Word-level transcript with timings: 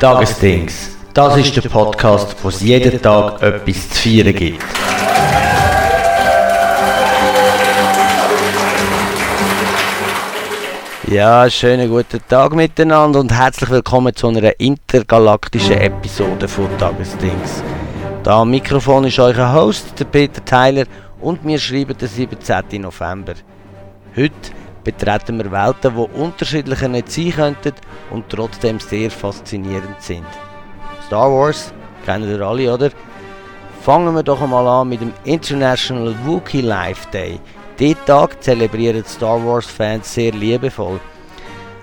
Tagesdings. 0.00 0.96
Das 1.12 1.36
ist 1.36 1.54
der 1.54 1.68
Podcast, 1.68 2.34
wo 2.42 2.48
es 2.48 2.62
jeden 2.62 3.02
Tag 3.02 3.42
etwas 3.42 3.90
zu 3.90 4.08
feiern 4.08 4.34
gibt. 4.34 4.64
Ja, 11.06 11.50
schönen 11.50 11.90
guten 11.90 12.18
Tag 12.26 12.54
miteinander 12.54 13.20
und 13.20 13.30
herzlich 13.30 13.68
willkommen 13.68 14.16
zu 14.16 14.28
einer 14.28 14.58
intergalaktischen 14.58 15.78
Episode 15.78 16.48
von 16.48 16.68
Tagesdings. 16.78 17.62
Da 18.22 18.40
am 18.40 18.52
Mikrofon 18.52 19.04
ist 19.04 19.18
euer 19.18 19.52
Host, 19.52 20.00
der 20.00 20.06
Peter 20.06 20.42
Tyler, 20.42 20.84
und 21.20 21.44
wir 21.44 21.58
schreiben 21.58 21.98
den 21.98 22.08
17. 22.08 22.80
November. 22.80 23.34
Heute 24.16 24.32
betreten 24.84 25.38
wir 25.38 25.50
Welten, 25.50 25.94
die 25.94 26.20
unterschiedlicher 26.20 26.88
nicht 26.88 27.10
sein 27.10 27.32
könnten 27.32 27.74
und 28.10 28.28
trotzdem 28.28 28.80
sehr 28.80 29.10
faszinierend 29.10 30.00
sind. 30.00 30.26
Star 31.06 31.30
Wars, 31.30 31.72
kennen 32.04 32.30
ihr 32.30 32.40
alle, 32.40 32.72
oder? 32.72 32.90
Fangen 33.82 34.14
wir 34.14 34.22
doch 34.22 34.42
einmal 34.42 34.66
an 34.66 34.88
mit 34.88 35.00
dem 35.00 35.12
International 35.24 36.14
Wookiee 36.24 36.60
Life 36.60 37.08
Day. 37.10 37.40
Diesen 37.78 38.04
Tag 38.04 38.42
zelebrieren 38.42 39.04
Star 39.04 39.44
Wars 39.44 39.66
Fans 39.66 40.12
sehr 40.12 40.32
liebevoll. 40.32 41.00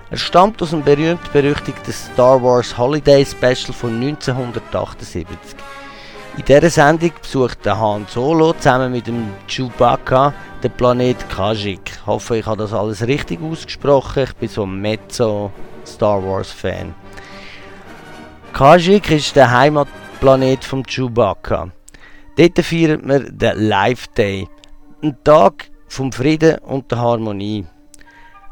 Er 0.10 0.18
stammt 0.18 0.62
aus 0.62 0.70
dem 0.70 0.84
berühmt-berüchtigten 0.84 1.92
Star 1.92 2.42
Wars 2.42 2.78
Holiday 2.78 3.26
Special 3.26 3.74
von 3.74 4.00
1978. 4.02 5.28
In 6.38 6.46
dieser 6.46 6.70
Sendung 6.70 7.12
besucht 7.20 7.66
der 7.66 7.80
Han 7.80 8.06
Solo 8.08 8.54
zusammen 8.54 8.92
mit 8.92 9.08
dem 9.08 9.34
Chewbacca 9.48 10.32
den 10.62 10.72
Planet 10.72 11.18
Kashyyyk. 11.30 11.80
Ich 11.88 12.06
hoffe, 12.06 12.38
ich 12.38 12.46
habe 12.46 12.58
das 12.58 12.74
alles 12.74 13.08
richtig 13.08 13.42
ausgesprochen. 13.42 14.24
Ich 14.24 14.36
bin 14.36 14.48
so 14.48 14.64
ein 14.64 14.80
Mezzo 14.80 15.52
Star 15.84 16.24
Wars 16.24 16.52
Fan. 16.52 16.94
Kashyyyk 18.54 19.10
ist 19.10 19.36
der 19.36 19.50
Heimatplanet 19.50 20.64
von 20.64 20.84
Chewbacca. 20.84 21.72
Dort 22.38 22.60
feiert 22.60 23.04
man 23.04 23.36
den 23.36 23.68
Life 23.68 24.08
Day. 24.16 24.48
Ein 25.02 25.18
Tag 25.24 25.72
vom 25.88 26.12
Frieden 26.12 26.60
und 26.60 26.92
der 26.92 27.00
Harmonie. 27.00 27.66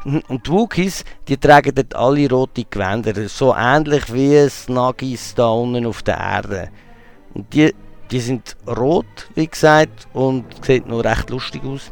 Und 0.05 0.47
die 0.47 0.51
Wookiees, 0.51 1.03
die 1.27 1.37
tragen 1.37 1.75
dort 1.75 1.95
alle 1.95 2.27
rote 2.29 2.63
Gewänder, 2.63 3.29
so 3.29 3.55
ähnlich 3.55 4.11
wie 4.11 4.49
Snuggies 4.49 5.35
da 5.35 5.49
unten 5.49 5.85
auf 5.85 6.01
der 6.01 6.17
Erde. 6.17 6.69
Und 7.35 7.53
die, 7.53 7.75
die 8.09 8.19
sind 8.19 8.57
rot, 8.67 9.29
wie 9.35 9.47
gesagt, 9.47 10.07
und 10.13 10.45
sieht 10.65 10.87
noch 10.87 11.03
recht 11.03 11.29
lustig 11.29 11.63
aus. 11.63 11.91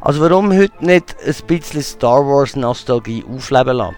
Also 0.00 0.20
warum 0.20 0.56
heute 0.56 0.84
nicht 0.84 1.16
ein 1.26 1.34
bisschen 1.46 1.82
Star 1.82 2.24
Wars 2.24 2.54
Nostalgie 2.54 3.24
aufleben 3.28 3.78
lassen? 3.78 3.96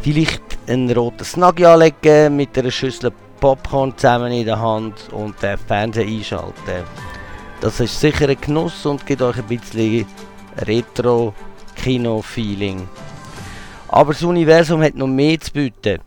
Vielleicht 0.00 0.42
einen 0.66 0.90
roten 0.92 1.24
Snuggie 1.24 1.66
anlegen 1.66 2.36
mit 2.36 2.56
einer 2.56 2.70
Schüssel 2.70 3.12
Popcorn 3.40 3.92
zusammen 3.96 4.32
in 4.32 4.46
der 4.46 4.60
Hand 4.60 5.08
und 5.12 5.42
den 5.42 5.58
Fernseher 5.58 6.06
einschalten. 6.06 6.84
Das 7.60 7.80
ist 7.80 8.00
sicher 8.00 8.28
ein 8.28 8.40
Genuss 8.40 8.86
und 8.86 9.04
gibt 9.04 9.20
euch 9.20 9.36
ein 9.36 9.44
bisschen 9.44 10.06
Retro-Kino-Feeling. 10.66 12.88
Aber 13.88 14.12
das 14.12 14.22
Universum 14.22 14.80
hat 14.82 14.94
noch 14.94 15.08
mehr 15.08 15.40
zu 15.40 15.52
bieten. 15.52 15.98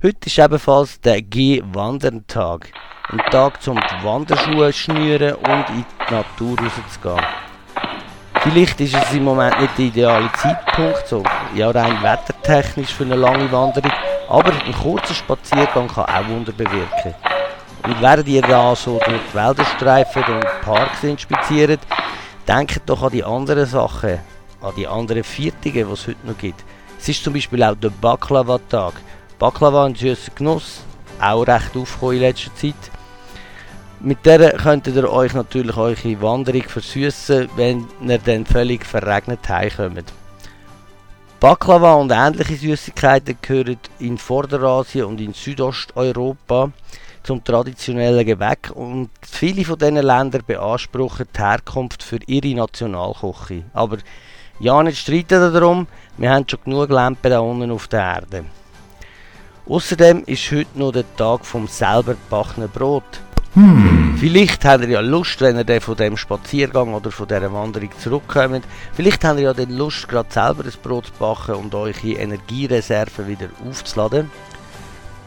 Heute 0.00 0.26
ist 0.26 0.38
ebenfalls 0.38 1.00
der 1.00 1.20
G-Wandern-Tag. 1.20 2.70
Ein 3.08 3.18
Tag 3.32 3.60
zum 3.60 3.80
die 3.80 4.04
Wanderschuhe 4.04 4.72
schnüren 4.72 5.34
und 5.34 5.68
in 5.70 5.84
die 6.08 6.14
Natur 6.14 6.56
rauszugehen. 6.56 7.26
Vielleicht 8.42 8.80
ist 8.80 8.94
es 8.94 9.12
im 9.12 9.24
Moment 9.24 9.60
nicht 9.60 9.76
der 9.76 9.86
ideale 9.86 10.30
Zeitpunkt, 10.34 11.04
so 11.08 11.24
ja 11.56 11.72
rein 11.72 12.00
wettertechnisch 12.00 12.94
für 12.94 13.02
eine 13.02 13.16
lange 13.16 13.50
Wanderung, 13.50 13.90
aber 14.28 14.52
ein 14.52 14.72
kurzer 14.72 15.14
Spaziergang 15.14 15.88
kann 15.88 16.04
auch 16.04 16.28
Wunder 16.28 16.52
bewirken. 16.52 17.14
Und 17.82 18.00
während 18.00 18.28
ihr 18.28 18.42
da 18.42 18.76
so 18.76 19.00
durch 19.04 19.20
die 19.32 19.36
Wälder 19.36 19.64
streifen 19.64 20.22
und 20.32 20.46
Parks 20.62 21.02
inspiziert, 21.02 21.80
denkt 22.46 22.82
doch 22.86 23.02
an 23.02 23.10
die 23.10 23.24
anderen 23.24 23.66
Sachen, 23.66 24.20
an 24.60 24.72
die 24.76 24.86
anderen 24.86 25.24
Viertige, 25.24 25.84
die 25.84 25.92
es 25.92 26.06
heute 26.06 26.24
noch 26.24 26.38
gibt. 26.38 26.64
Es 27.00 27.08
ist 27.08 27.24
zum 27.24 27.32
Beispiel 27.32 27.64
auch 27.64 27.74
der 27.74 27.90
Baklava-Tag. 27.90 28.92
Baklava 29.38 29.84
ein 29.84 29.94
süßer 29.94 30.32
Genuss, 30.34 30.80
auch 31.20 31.46
recht 31.46 31.76
aufgekommen 31.76 32.16
in 32.16 32.22
letzter 32.22 32.54
Zeit. 32.56 32.74
Mit 34.00 34.26
der 34.26 34.50
könntet 34.56 34.96
ihr 34.96 35.08
euch 35.08 35.32
natürlich 35.32 35.76
eure 35.76 36.20
Wanderung 36.20 36.62
versüßen, 36.62 37.48
wenn 37.54 37.86
ihr 38.00 38.18
dann 38.18 38.46
völlig 38.46 38.84
verregnet 38.84 39.48
heimkommt. 39.48 40.12
Baklava 41.38 41.94
und 41.94 42.10
ähnliche 42.10 42.56
Süßigkeiten 42.56 43.38
gehören 43.40 43.78
in 44.00 44.18
Vorderasien 44.18 45.04
und 45.04 45.20
in 45.20 45.34
Südosteuropa 45.34 46.72
zum 47.22 47.44
traditionellen 47.44 48.26
Gebäck 48.26 48.72
und 48.74 49.10
viele 49.22 49.64
von 49.64 49.78
diesen 49.78 49.96
Ländern 49.98 50.42
beanspruchen 50.44 51.26
die 51.32 51.38
Herkunft 51.38 52.02
für 52.02 52.18
ihre 52.26 52.56
Nationalküche. 52.56 53.62
Aber 53.72 53.98
ja, 54.58 54.82
nicht 54.82 54.98
streiten 54.98 55.52
darum, 55.52 55.86
wir 56.16 56.30
haben 56.30 56.44
schon 56.48 56.58
genug 56.64 56.90
Lampen 56.90 57.30
da 57.30 57.38
unten 57.38 57.70
auf 57.70 57.86
der 57.86 58.00
Erde. 58.00 58.44
Außerdem 59.68 60.22
ist 60.24 60.50
heute 60.50 60.78
noch 60.78 60.92
der 60.92 61.04
Tag 61.16 61.44
vom 61.44 61.68
selber 61.68 62.14
gebackenen 62.14 62.70
Brot. 62.70 63.04
Hmm. 63.52 64.16
Vielleicht 64.18 64.64
habt 64.64 64.84
ihr 64.84 64.88
ja 64.88 65.00
Lust, 65.00 65.42
wenn 65.42 65.58
ihr 65.58 65.80
von 65.82 65.94
dem 65.94 66.16
Spaziergang 66.16 66.94
oder 66.94 67.10
von 67.10 67.28
dieser 67.28 67.52
Wanderung 67.52 67.90
zurückkommt. 67.98 68.64
Vielleicht 68.94 69.24
habt 69.24 69.38
ihr 69.38 69.44
ja 69.44 69.52
dann 69.52 69.76
Lust, 69.76 70.08
gerade 70.08 70.32
selber 70.32 70.64
ein 70.64 70.72
Brot 70.82 71.06
zu 71.06 71.12
backen 71.18 71.56
und 71.56 71.74
eure 71.74 71.92
Energiereserven 71.92 73.28
wieder 73.28 73.48
aufzuladen. 73.68 74.30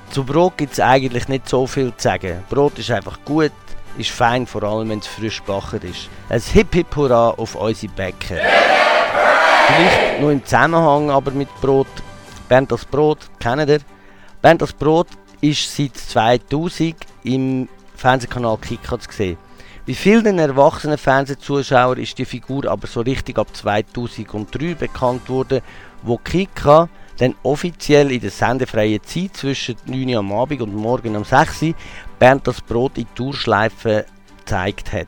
Zu 0.10 0.24
Brot 0.24 0.58
gibt 0.58 0.74
es 0.74 0.80
eigentlich 0.80 1.28
nicht 1.28 1.48
so 1.48 1.68
viel 1.68 1.94
zu 1.96 2.04
sagen. 2.04 2.44
Brot 2.50 2.80
ist 2.80 2.90
einfach 2.90 3.20
gut, 3.24 3.52
ist 3.98 4.10
fein, 4.10 4.48
vor 4.48 4.64
allem 4.64 4.90
wenn 4.90 5.00
es 5.00 5.08
frisch 5.08 5.42
gebacken 5.46 5.82
ist. 5.84 6.10
Ein 6.30 6.42
Hip 6.42 6.74
Hip 6.74 6.96
Hurra 6.96 7.30
auf 7.30 7.54
unsere 7.54 7.94
Bäcker. 7.94 8.38
Vielleicht 9.68 10.20
noch 10.20 10.30
im 10.32 10.44
Zusammenhang 10.44 11.12
aber 11.12 11.30
mit 11.30 11.50
Brot. 11.62 11.88
Bernd 12.50 12.72
das 12.72 12.86
Brot, 12.86 13.20
kennt 13.40 13.70
ihr? 13.70 13.82
Bernd 14.42 14.62
das 14.62 14.74
Brot 14.74 15.08
ist 15.40 15.76
seit 15.76 15.96
2000 15.96 16.96
im 17.24 17.70
Fernsehkanal 17.96 18.58
Kika 18.58 19.00
zu 19.00 19.12
sehen. 19.12 19.38
Bei 19.86 19.94
vielen 19.94 20.40
erwachsenen 20.40 20.98
Fernsehzuschauern 20.98 22.00
ist 22.00 22.18
die 22.18 22.26
Figur 22.26 22.66
aber 22.66 22.88
so 22.88 23.02
richtig 23.02 23.38
ab 23.38 23.56
2003 23.56 24.74
bekannt 24.74 25.30
worden, 25.30 25.62
wo 26.02 26.18
Kika 26.18 26.90
dann 27.18 27.36
offiziell 27.44 28.12
in 28.12 28.22
der 28.22 28.32
sendefreien 28.32 29.04
Zeit 29.04 29.38
zwischen 29.38 29.76
9 29.86 30.10
Uhr 30.10 30.20
am 30.20 30.32
Abend 30.32 30.62
und 30.62 30.76
morgen 30.76 31.16
um 31.16 31.24
6 31.24 31.62
Uhr 31.62 31.74
Bernd 32.18 32.48
das 32.48 32.62
Brot 32.62 32.98
in 32.98 33.08
Tourschleife 33.14 34.06
gezeigt 34.40 34.92
hat. 34.92 35.08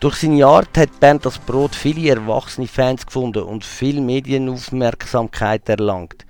Durch 0.00 0.16
seine 0.16 0.46
Art 0.46 0.76
hat 0.76 1.00
Bernd 1.00 1.24
das 1.26 1.38
Brot 1.38 1.74
viele 1.74 2.10
erwachsene 2.10 2.66
Fans 2.66 3.04
gefunden 3.04 3.42
und 3.42 3.64
viel 3.64 4.00
Medienaufmerksamkeit 4.00 5.68
erlangt. 5.68 6.25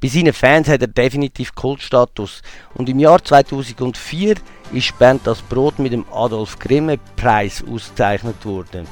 Bei 0.00 0.08
seinen 0.08 0.34
Fans 0.34 0.68
hat 0.68 0.82
er 0.82 0.88
definitiv 0.88 1.54
Kultstatus 1.54 2.42
und 2.74 2.88
im 2.88 2.98
Jahr 2.98 3.24
2004 3.24 4.34
ist 4.72 4.98
Bernd 4.98 5.26
das 5.26 5.40
Brot 5.40 5.78
mit 5.78 5.92
dem 5.92 6.04
Adolf 6.12 6.58
Grimme 6.58 6.98
Preis 7.16 7.64
ausgezeichnet 7.66 8.44
worden. 8.44 8.86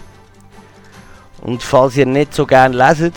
Und 1.43 1.63
falls 1.63 1.99
ihr 1.99 2.07
nicht 2.07 2.33
so 2.33 2.47
gern 2.47 2.73
leset, 2.73 3.13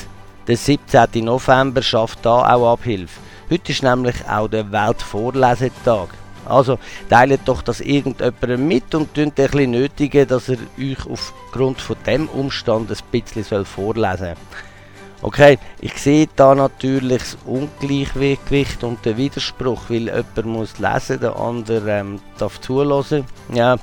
der 0.48 0.58
17. 0.58 1.24
November 1.24 1.81
schafft 1.81 2.25
da 2.25 2.53
auch 2.53 2.74
Abhilfe. 2.74 3.22
Heute 3.50 3.72
ist 3.72 3.84
nämlich 3.84 4.16
auch 4.28 4.50
der 4.50 4.69
Weltvorlesetag. 4.69 6.09
Also 6.44 6.80
teilt 7.09 7.42
doch 7.46 7.62
das 7.62 7.80
irgendjemandem 7.80 8.68
mit 8.68 8.96
und 8.96 9.14
tut 9.14 9.40
ein 9.40 9.72
nötigen, 9.72 10.28
dass 10.28 10.50
er 10.50 10.58
euch 10.78 11.06
aufgrund 11.09 11.80
von 11.80 11.96
dem 12.06 12.28
Umstand 12.28 12.92
ein 12.92 12.98
bisschen 13.12 13.66
vorlesen 13.66 14.18
soll. 14.18 14.36
Okay, 15.22 15.57
ich 15.81 15.94
sehe 15.94 16.28
da 16.35 16.53
natürlich 16.53 17.23
das 17.23 17.38
Ungleichgewicht 17.45 18.83
und 18.83 19.03
den 19.03 19.18
Widerspruch, 19.18 19.89
weil 19.89 20.06
jemand 20.06 20.45
muss 20.45 20.77
lesen, 20.77 21.19
der 21.19 21.36
andere 21.36 21.89
ähm, 21.92 22.21
darf 22.38 22.62
zulassen. 22.62 23.25
Ja, 23.51 23.77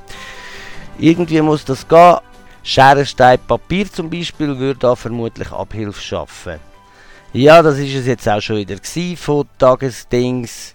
irgendwie 0.99 1.41
muss 1.41 1.64
das 1.64 1.87
gehen. 1.88 2.19
Schere, 2.62 3.05
Stein, 3.05 3.38
Papier 3.47 3.91
zum 3.93 4.09
Beispiel 4.09 4.56
würde 4.59 4.79
da 4.79 4.94
vermutlich 4.94 5.50
Abhilfe 5.50 6.00
schaffen. 6.00 6.61
Ja, 7.32 7.62
das 7.62 7.79
ist 7.79 7.94
es 7.94 8.06
jetzt 8.06 8.29
auch 8.29 8.41
schon 8.41 8.59
wieder 8.59 8.76
von 9.17 9.47
Tagesdings. 9.59 10.75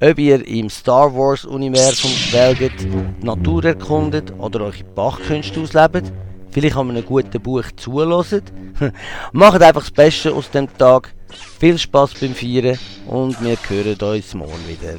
Ob 0.00 0.18
ihr 0.18 0.46
im 0.46 0.68
Star 0.68 1.14
Wars 1.14 1.44
Universum 1.44 2.10
schwelget, 2.10 2.72
Natur 3.22 3.64
erkundet 3.64 4.32
oder 4.38 4.62
eure 4.62 4.84
Bachkünste 4.94 5.60
auslebt, 5.60 6.10
vielleicht 6.50 6.76
an 6.76 6.90
einem 6.90 7.04
guten 7.04 7.40
Buch 7.40 7.64
zulassen. 7.76 8.42
Macht 9.32 9.62
einfach 9.62 9.82
das 9.82 9.90
Beste 9.90 10.32
aus 10.32 10.50
dem 10.50 10.68
Tag. 10.76 11.12
Viel 11.58 11.78
Spaß 11.78 12.14
beim 12.20 12.34
Feiern 12.34 12.78
und 13.06 13.40
wir 13.42 13.56
hören 13.68 13.96
uns 14.00 14.34
morgen 14.34 14.68
wieder. 14.68 14.96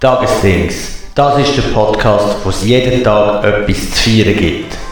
Tagesdings. 0.00 0.94
Das 1.14 1.38
ist 1.38 1.56
der 1.56 1.62
Podcast, 1.72 2.44
wo 2.44 2.50
es 2.50 2.64
jeden 2.64 3.02
Tag 3.04 3.44
etwas 3.44 3.90
zu 3.92 4.10
feiern 4.10 4.36
gibt. 4.36 4.83